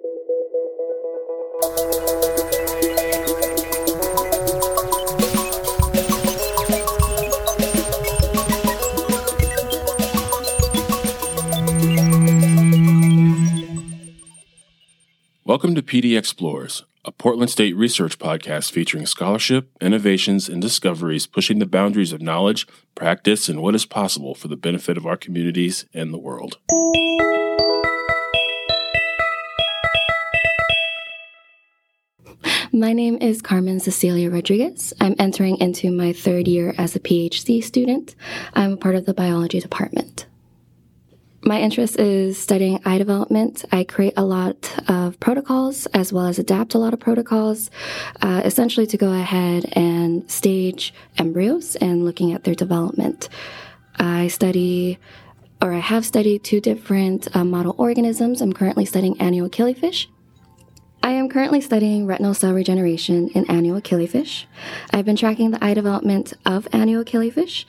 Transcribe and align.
Welcome 0.00 0.12
to 15.74 15.82
PDXPLORES, 15.82 16.84
a 17.04 17.10
Portland 17.10 17.50
State 17.50 17.74
research 17.74 18.20
podcast 18.20 18.70
featuring 18.70 19.06
scholarship, 19.06 19.68
innovations, 19.80 20.48
and 20.48 20.62
discoveries 20.62 21.26
pushing 21.26 21.58
the 21.58 21.66
boundaries 21.66 22.12
of 22.12 22.22
knowledge, 22.22 22.68
practice, 22.94 23.48
and 23.48 23.60
what 23.60 23.74
is 23.74 23.84
possible 23.84 24.36
for 24.36 24.46
the 24.46 24.56
benefit 24.56 24.96
of 24.96 25.06
our 25.06 25.16
communities 25.16 25.86
and 25.92 26.14
the 26.14 26.18
world. 26.18 26.58
My 32.78 32.92
name 32.92 33.18
is 33.20 33.42
Carmen 33.42 33.80
Cecilia 33.80 34.30
Rodriguez. 34.30 34.94
I'm 35.00 35.16
entering 35.18 35.56
into 35.56 35.90
my 35.90 36.12
third 36.12 36.46
year 36.46 36.76
as 36.78 36.94
a 36.94 37.00
PhD 37.00 37.60
student. 37.60 38.14
I'm 38.54 38.74
a 38.74 38.76
part 38.76 38.94
of 38.94 39.04
the 39.04 39.12
biology 39.12 39.58
department. 39.58 40.26
My 41.42 41.60
interest 41.60 41.98
is 41.98 42.38
studying 42.40 42.80
eye 42.84 42.98
development. 42.98 43.64
I 43.72 43.82
create 43.82 44.12
a 44.16 44.24
lot 44.24 44.78
of 44.88 45.18
protocols 45.18 45.86
as 45.86 46.12
well 46.12 46.26
as 46.26 46.38
adapt 46.38 46.74
a 46.74 46.78
lot 46.78 46.94
of 46.94 47.00
protocols, 47.00 47.68
uh, 48.22 48.42
essentially 48.44 48.86
to 48.86 48.96
go 48.96 49.12
ahead 49.12 49.64
and 49.72 50.30
stage 50.30 50.94
embryos 51.16 51.74
and 51.74 52.04
looking 52.04 52.32
at 52.32 52.44
their 52.44 52.54
development. 52.54 53.28
I 53.96 54.28
study 54.28 55.00
or 55.60 55.72
I 55.72 55.80
have 55.80 56.06
studied 56.06 56.44
two 56.44 56.60
different 56.60 57.34
uh, 57.34 57.42
model 57.42 57.74
organisms. 57.76 58.40
I'm 58.40 58.52
currently 58.52 58.84
studying 58.84 59.20
annual 59.20 59.50
killifish 59.50 60.06
I 61.08 61.12
am 61.12 61.30
currently 61.30 61.62
studying 61.62 62.06
retinal 62.06 62.34
cell 62.34 62.52
regeneration 62.52 63.30
in 63.30 63.50
annual 63.50 63.80
killifish. 63.80 64.44
I've 64.90 65.06
been 65.06 65.16
tracking 65.16 65.52
the 65.52 65.64
eye 65.64 65.72
development 65.72 66.34
of 66.44 66.68
annual 66.70 67.02
killifish, 67.02 67.64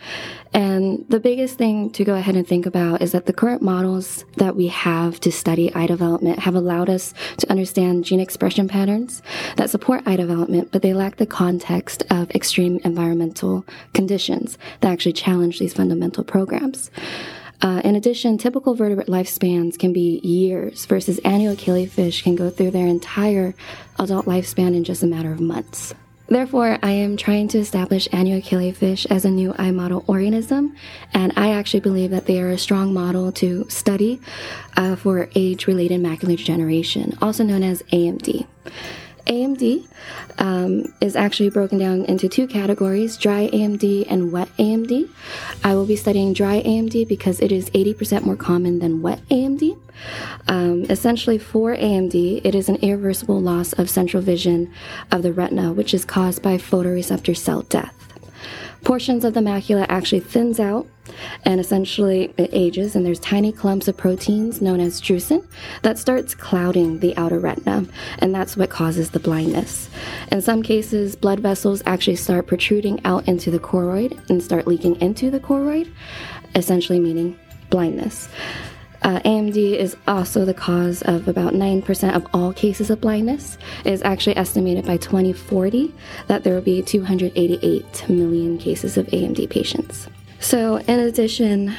and 0.53 1.05
the 1.07 1.21
biggest 1.21 1.57
thing 1.57 1.89
to 1.91 2.03
go 2.03 2.15
ahead 2.15 2.35
and 2.35 2.45
think 2.45 2.65
about 2.65 3.01
is 3.01 3.13
that 3.13 3.27
the 3.27 3.31
current 3.31 3.61
models 3.61 4.25
that 4.35 4.57
we 4.57 4.67
have 4.67 5.21
to 5.21 5.31
study 5.31 5.73
eye 5.73 5.87
development 5.87 6.39
have 6.39 6.53
allowed 6.53 6.89
us 6.89 7.13
to 7.37 7.49
understand 7.49 8.03
gene 8.03 8.19
expression 8.19 8.67
patterns 8.67 9.21
that 9.55 9.69
support 9.69 10.05
eye 10.05 10.17
development, 10.17 10.73
but 10.73 10.81
they 10.81 10.93
lack 10.93 11.15
the 11.15 11.25
context 11.25 12.03
of 12.09 12.29
extreme 12.31 12.81
environmental 12.83 13.63
conditions 13.93 14.57
that 14.81 14.91
actually 14.91 15.13
challenge 15.13 15.59
these 15.59 15.73
fundamental 15.73 16.25
programs. 16.25 16.91
Uh, 17.61 17.81
in 17.83 17.95
addition, 17.95 18.37
typical 18.37 18.73
vertebrate 18.73 19.07
lifespans 19.07 19.77
can 19.77 19.91
be 19.91 20.19
years 20.19 20.85
versus 20.85 21.19
annual 21.19 21.55
killifish 21.55 22.23
can 22.23 22.35
go 22.35 22.49
through 22.49 22.71
their 22.71 22.87
entire 22.87 23.53
adult 23.99 24.25
lifespan 24.25 24.75
in 24.75 24.83
just 24.83 25.03
a 25.03 25.07
matter 25.07 25.31
of 25.31 25.41
months. 25.41 25.93
Therefore, 26.27 26.77
I 26.83 26.91
am 26.91 27.17
trying 27.17 27.47
to 27.49 27.57
establish 27.57 28.07
annual 28.11 28.39
killifish 28.39 29.07
as 29.09 29.25
a 29.25 29.31
new 29.31 29.53
eye 29.57 29.71
model 29.71 30.05
organism, 30.05 30.75
and 31.11 31.33
I 31.35 31.53
actually 31.53 31.79
believe 31.79 32.11
that 32.11 32.27
they 32.27 32.39
are 32.39 32.51
a 32.51 32.57
strong 32.57 32.93
model 32.93 33.31
to 33.33 33.67
study 33.67 34.21
uh, 34.77 34.95
for 34.95 35.27
age 35.33 35.65
related 35.65 36.01
macular 36.01 36.37
degeneration, 36.37 37.17
also 37.19 37.43
known 37.43 37.63
as 37.63 37.81
AMD. 37.91 38.45
AMD 39.29 39.87
um, 40.39 40.93
is 40.99 41.15
actually 41.15 41.49
broken 41.49 41.77
down 41.77 42.03
into 42.05 42.27
two 42.27 42.47
categories 42.47 43.15
dry 43.15 43.47
AMD 43.53 44.07
and 44.09 44.31
wet 44.31 44.49
AMD. 44.57 45.09
I 45.63 45.75
will 45.75 45.85
be 45.85 45.95
studying 45.95 46.33
dry 46.33 46.61
AMD 46.63 47.07
because 47.07 47.39
it 47.39 47.51
is 47.51 47.69
80% 47.69 48.23
more 48.23 48.35
common 48.35 48.79
than 48.79 49.01
wet 49.01 49.21
AMD. 49.29 49.77
Um, 50.47 50.85
essentially, 50.85 51.37
for 51.37 51.75
AMD, 51.75 52.41
it 52.43 52.55
is 52.55 52.69
an 52.69 52.77
irreversible 52.77 53.39
loss 53.39 53.73
of 53.73 53.89
central 53.89 54.23
vision 54.23 54.73
of 55.11 55.21
the 55.21 55.31
retina, 55.31 55.73
which 55.73 55.93
is 55.93 56.05
caused 56.05 56.41
by 56.41 56.57
photoreceptor 56.57 57.37
cell 57.37 57.61
death 57.63 58.08
portions 58.83 59.25
of 59.25 59.33
the 59.33 59.39
macula 59.39 59.85
actually 59.89 60.19
thins 60.19 60.59
out 60.59 60.87
and 61.43 61.59
essentially 61.59 62.33
it 62.37 62.49
ages 62.53 62.95
and 62.95 63.05
there's 63.05 63.19
tiny 63.19 63.51
clumps 63.51 63.87
of 63.87 63.97
proteins 63.97 64.61
known 64.61 64.79
as 64.79 65.01
drusen 65.01 65.45
that 65.81 65.97
starts 65.97 66.35
clouding 66.35 66.99
the 66.99 67.15
outer 67.17 67.39
retina 67.39 67.85
and 68.19 68.33
that's 68.33 68.55
what 68.55 68.69
causes 68.69 69.11
the 69.11 69.19
blindness. 69.19 69.89
In 70.31 70.41
some 70.41 70.63
cases 70.63 71.15
blood 71.15 71.39
vessels 71.39 71.83
actually 71.85 72.15
start 72.15 72.47
protruding 72.47 73.03
out 73.05 73.27
into 73.27 73.51
the 73.51 73.59
choroid 73.59 74.17
and 74.29 74.41
start 74.41 74.67
leaking 74.67 74.99
into 75.01 75.29
the 75.29 75.39
choroid 75.39 75.91
essentially 76.55 76.99
meaning 76.99 77.37
blindness 77.69 78.29
uh, 79.01 79.19
AMD 79.19 79.57
is 79.57 79.95
also 80.07 80.45
the 80.45 80.53
cause 80.53 81.01
of 81.03 81.27
about 81.27 81.53
9% 81.53 82.15
of 82.15 82.27
all 82.33 82.53
cases 82.53 82.89
of 82.89 83.01
blindness. 83.01 83.57
It 83.85 83.93
is 83.93 84.01
actually 84.03 84.37
estimated 84.37 84.85
by 84.85 84.97
2040 84.97 85.93
that 86.27 86.43
there 86.43 86.53
will 86.53 86.61
be 86.61 86.81
288 86.81 88.09
million 88.09 88.57
cases 88.57 88.97
of 88.97 89.07
AMD 89.07 89.49
patients. 89.49 90.07
So, 90.39 90.77
in 90.77 90.99
addition, 90.99 91.75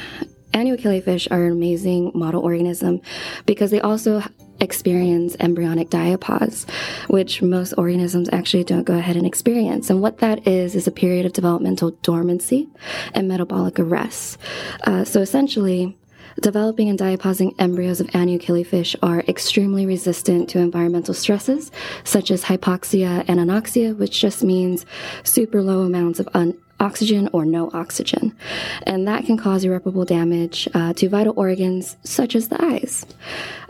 annual 0.53 0.77
killifish 0.77 1.27
are 1.31 1.45
an 1.45 1.51
amazing 1.51 2.11
model 2.13 2.41
organism 2.41 3.01
because 3.45 3.71
they 3.71 3.81
also 3.81 4.23
experience 4.59 5.35
embryonic 5.39 5.89
diapause, 5.89 6.69
which 7.09 7.41
most 7.41 7.73
organisms 7.77 8.29
actually 8.31 8.63
don't 8.63 8.83
go 8.83 8.95
ahead 8.95 9.15
and 9.15 9.25
experience. 9.25 9.89
And 9.89 10.01
what 10.01 10.19
that 10.19 10.47
is, 10.47 10.75
is 10.75 10.87
a 10.87 10.91
period 10.91 11.25
of 11.25 11.33
developmental 11.33 11.91
dormancy 12.03 12.69
and 13.13 13.27
metabolic 13.27 13.79
arrest. 13.79 14.37
Uh, 14.83 15.03
so 15.03 15.19
essentially, 15.19 15.97
Developing 16.39 16.89
and 16.89 16.97
diapausing 16.97 17.53
embryos 17.59 17.99
of 17.99 18.09
annual 18.13 18.39
killifish 18.39 18.95
are 19.01 19.19
extremely 19.27 19.85
resistant 19.85 20.49
to 20.49 20.59
environmental 20.59 21.13
stresses, 21.13 21.71
such 22.03 22.31
as 22.31 22.43
hypoxia 22.43 23.25
and 23.27 23.39
anoxia, 23.39 23.95
which 23.97 24.19
just 24.19 24.43
means 24.43 24.85
super 25.23 25.61
low 25.61 25.81
amounts 25.81 26.19
of 26.19 26.29
un- 26.33 26.57
oxygen 26.81 27.29
or 27.31 27.45
no 27.45 27.69
oxygen. 27.73 28.35
And 28.83 29.07
that 29.07 29.25
can 29.25 29.37
cause 29.37 29.63
irreparable 29.63 30.03
damage 30.03 30.67
uh, 30.73 30.93
to 30.93 31.07
vital 31.09 31.33
organs 31.37 31.95
such 32.03 32.35
as 32.35 32.49
the 32.49 32.61
eyes. 32.61 33.05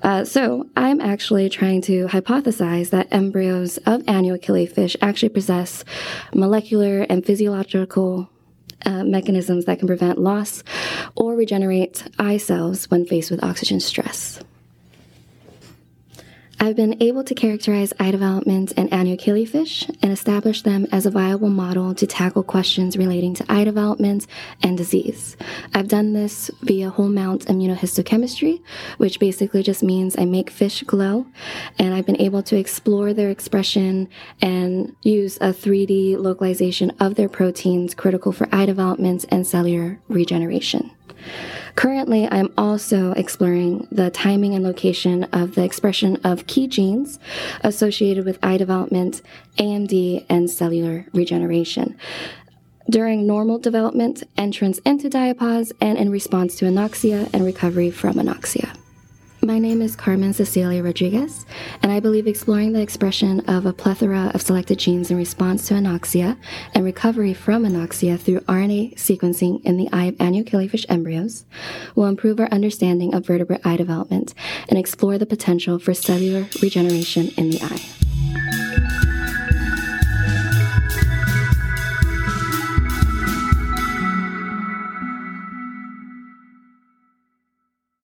Uh, 0.01 0.23
so 0.23 0.67
I'm 0.77 1.01
actually 1.01 1.49
trying 1.49 1.81
to 1.83 2.07
hypothesize 2.07 2.89
that 2.91 3.07
embryos 3.11 3.77
of 3.79 4.03
annual 4.07 4.37
killifish 4.37 4.95
actually 5.01 5.29
possess 5.29 5.83
molecular 6.33 7.01
and 7.01 7.25
physiological 7.25 8.29
uh, 8.85 9.03
mechanisms 9.03 9.65
that 9.65 9.79
can 9.79 9.87
prevent 9.87 10.17
loss 10.17 10.63
or 11.15 11.35
regenerate 11.35 12.03
eye 12.19 12.37
cells 12.37 12.89
when 12.89 13.05
faced 13.05 13.31
with 13.31 13.43
oxygen 13.43 13.79
stress. 13.79 14.30
I've 16.63 16.75
been 16.75 17.01
able 17.01 17.23
to 17.23 17.33
characterize 17.33 17.91
eye 17.99 18.11
development 18.11 18.73
in 18.73 18.87
annual 18.89 19.17
killifish 19.17 19.89
and 20.03 20.11
establish 20.11 20.61
them 20.61 20.85
as 20.91 21.07
a 21.07 21.09
viable 21.09 21.49
model 21.49 21.95
to 21.95 22.05
tackle 22.05 22.43
questions 22.43 22.95
relating 22.95 23.33
to 23.33 23.45
eye 23.51 23.63
development 23.63 24.27
and 24.61 24.77
disease. 24.77 25.35
I've 25.73 25.87
done 25.87 26.13
this 26.13 26.51
via 26.61 26.91
whole 26.91 27.09
mount 27.09 27.47
immunohistochemistry, 27.47 28.61
which 28.97 29.19
basically 29.19 29.63
just 29.63 29.81
means 29.81 30.15
I 30.19 30.25
make 30.25 30.51
fish 30.51 30.83
glow, 30.83 31.25
and 31.79 31.95
I've 31.95 32.05
been 32.05 32.21
able 32.21 32.43
to 32.43 32.57
explore 32.57 33.11
their 33.11 33.31
expression 33.31 34.07
and 34.39 34.95
use 35.01 35.37
a 35.37 35.53
3D 35.53 36.19
localization 36.19 36.91
of 36.99 37.15
their 37.15 37.27
proteins 37.27 37.95
critical 37.95 38.31
for 38.31 38.47
eye 38.51 38.67
development 38.67 39.25
and 39.29 39.47
cellular 39.47 39.99
regeneration. 40.09 40.91
Currently, 41.75 42.27
I'm 42.29 42.51
also 42.57 43.11
exploring 43.11 43.87
the 43.91 44.09
timing 44.09 44.53
and 44.53 44.63
location 44.63 45.23
of 45.25 45.55
the 45.55 45.63
expression 45.63 46.17
of 46.23 46.47
key 46.47 46.67
genes 46.67 47.19
associated 47.63 48.25
with 48.25 48.39
eye 48.43 48.57
development, 48.57 49.21
AMD, 49.57 50.25
and 50.29 50.49
cellular 50.49 51.05
regeneration 51.13 51.97
during 52.89 53.25
normal 53.25 53.57
development, 53.57 54.23
entrance 54.37 54.79
into 54.79 55.09
diapause, 55.09 55.71
and 55.79 55.97
in 55.97 56.09
response 56.09 56.55
to 56.55 56.65
anoxia 56.65 57.29
and 57.33 57.45
recovery 57.45 57.89
from 57.89 58.15
anoxia. 58.15 58.75
My 59.43 59.57
name 59.57 59.81
is 59.81 59.95
Carmen 59.95 60.33
Cecilia 60.33 60.83
Rodriguez, 60.83 61.47
and 61.81 61.91
I 61.91 61.99
believe 61.99 62.27
exploring 62.27 62.73
the 62.73 62.81
expression 62.81 63.39
of 63.49 63.65
a 63.65 63.73
plethora 63.73 64.29
of 64.35 64.41
selected 64.43 64.77
genes 64.77 65.09
in 65.09 65.17
response 65.17 65.67
to 65.67 65.73
anoxia 65.73 66.37
and 66.75 66.85
recovery 66.85 67.33
from 67.33 67.63
anoxia 67.65 68.19
through 68.19 68.41
RNA 68.41 68.97
sequencing 68.97 69.59
in 69.65 69.77
the 69.77 69.89
eye 69.91 70.05
of 70.05 70.21
annual 70.21 70.45
killifish 70.45 70.85
embryos 70.89 71.45
will 71.95 72.05
improve 72.05 72.39
our 72.39 72.49
understanding 72.51 73.15
of 73.15 73.25
vertebrate 73.25 73.65
eye 73.65 73.77
development 73.77 74.35
and 74.69 74.77
explore 74.77 75.17
the 75.17 75.25
potential 75.25 75.79
for 75.79 75.95
cellular 75.95 76.45
regeneration 76.61 77.31
in 77.35 77.49
the 77.49 77.63
eye. 77.63 78.00